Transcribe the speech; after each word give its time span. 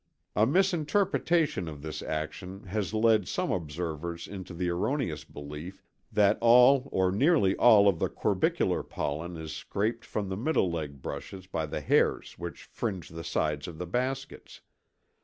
A 0.35 0.47
misinterpretation 0.47 1.67
of 1.67 1.83
this 1.83 2.01
action 2.01 2.63
has 2.63 2.91
led 2.91 3.27
some 3.27 3.51
observers 3.51 4.27
into 4.27 4.51
the 4.51 4.67
erroneous 4.67 5.23
belief 5.23 5.83
that 6.11 6.39
all 6.41 6.89
or 6.91 7.11
nearly 7.11 7.55
all 7.57 7.87
of 7.87 7.99
the 7.99 8.09
corbicular 8.09 8.81
pollen 8.81 9.37
is 9.37 9.53
scraped 9.53 10.03
from 10.03 10.27
the 10.29 10.37
middle 10.37 10.71
leg 10.71 11.03
brushes 11.03 11.45
by 11.45 11.67
the 11.67 11.81
hairs 11.81 12.33
which 12.39 12.63
fringe 12.63 13.09
the 13.09 13.23
sides 13.23 13.67
of 13.67 13.77
the 13.77 13.85
baskets. 13.85 14.61